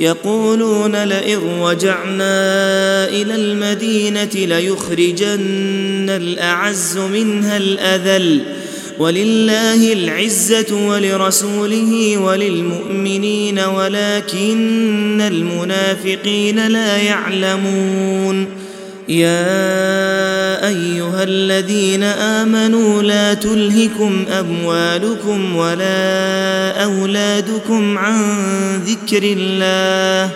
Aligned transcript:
يقولون 0.00 1.04
لئن 1.04 1.40
رجعنا 1.60 3.08
إلى 3.08 3.34
المدينة 3.34 4.30
ليخرجن 4.34 6.10
الأعز 6.10 6.98
منها 6.98 7.56
الأذل. 7.56 8.42
ولله 8.98 9.92
العزة 9.92 10.88
ولرسوله 10.88 12.18
وللمؤمنين 12.18 13.58
ولكن 13.58 15.20
المنافقين 15.20 16.66
لا 16.66 16.96
يعلمون. 16.96 18.65
يا 19.08 20.68
أيها 20.68 21.22
الذين 21.22 22.02
آمنوا 22.02 23.02
لا 23.02 23.34
تلهكم 23.34 24.24
أموالكم 24.40 25.56
ولا 25.56 26.84
أولادكم 26.84 27.98
عن 27.98 28.22
ذكر 28.86 29.22
الله 29.22 30.30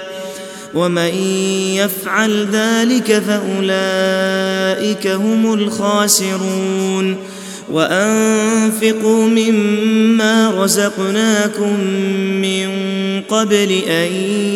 ومن 0.74 1.14
يفعل 1.74 2.46
ذلك 2.52 3.22
فأولئك 3.26 5.06
هم 5.06 5.54
الخاسرون 5.54 7.16
وأنفقوا 7.70 9.26
مما 9.26 10.50
رزقناكم 10.50 11.80
من 12.40 12.70
قبل 13.28 13.72
أن 13.88 14.12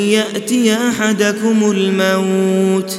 يأتي 0.08 0.74
أحدكم 0.74 1.70
الموت 1.70 2.98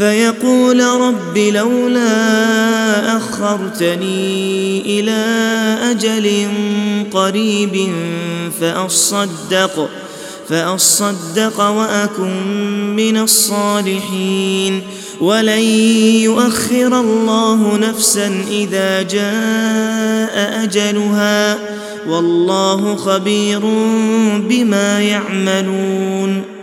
فيقول 0.00 0.84
رب 0.84 1.38
لولا 1.38 3.16
أخرتني 3.16 4.80
إلى 4.80 5.24
أجل 5.90 6.48
قريب 7.12 7.92
فأصدق 8.60 9.88
فأصدق 10.48 11.60
وأكن 11.60 12.96
من 12.96 13.16
الصالحين. 13.16 14.82
ولن 15.20 15.62
يؤخر 16.24 17.00
الله 17.00 17.76
نفسا 17.76 18.44
إذا 18.50 19.02
جاء 19.02 20.64
أجلها. 20.64 21.58
والله 22.08 22.96
خبير 22.96 23.60
بما 24.48 25.00
يعملون. 25.00 26.59